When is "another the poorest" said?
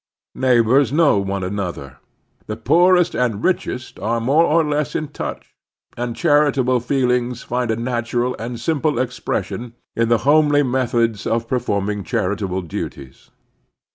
1.43-3.13